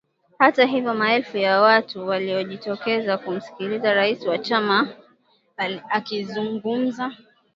[0.39, 4.87] Hata hivyo maelfu ya watu waliojitokeza kumsikiliza rais wa chama
[5.89, 7.11] akizungumza